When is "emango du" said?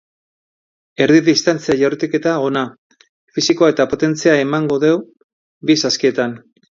4.45-4.89